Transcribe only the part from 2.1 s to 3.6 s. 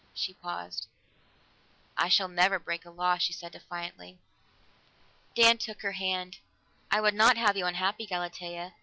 never break a law," she said